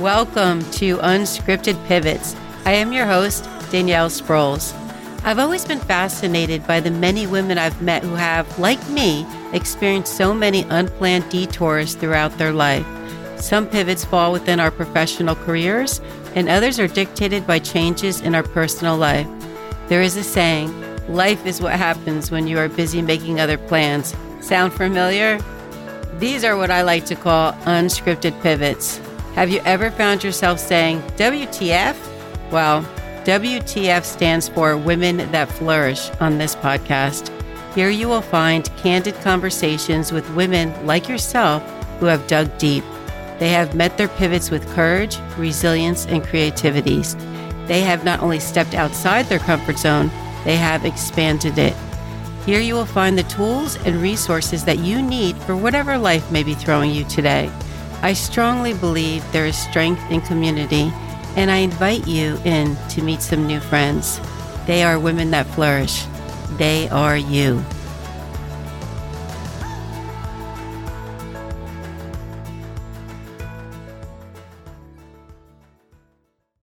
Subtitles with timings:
[0.00, 2.34] Welcome to Unscripted Pivots.
[2.64, 4.72] I am your host, Danielle Sprouls.
[5.22, 10.16] I've always been fascinated by the many women I've met who have, like me, experienced
[10.16, 12.86] so many unplanned detours throughout their life.
[13.36, 16.00] Some pivots fall within our professional careers,
[16.34, 19.28] and others are dictated by changes in our personal life.
[19.88, 20.72] There is a saying
[21.14, 24.16] life is what happens when you are busy making other plans.
[24.40, 25.38] Sound familiar?
[26.18, 28.98] These are what I like to call unscripted pivots.
[29.34, 31.96] Have you ever found yourself saying, WTF?
[32.50, 32.82] Well,
[33.24, 37.30] WTF stands for Women That Flourish on this podcast.
[37.74, 41.62] Here you will find candid conversations with women like yourself
[41.98, 42.84] who have dug deep.
[43.38, 47.16] They have met their pivots with courage, resilience, and creativities.
[47.66, 50.10] They have not only stepped outside their comfort zone,
[50.44, 51.74] they have expanded it.
[52.44, 56.42] Here you will find the tools and resources that you need for whatever life may
[56.42, 57.50] be throwing you today.
[58.02, 60.92] I strongly believe there is strength in community
[61.36, 64.20] and I invite you in to meet some new friends.
[64.66, 66.04] They are women that flourish.
[66.58, 67.64] They are you.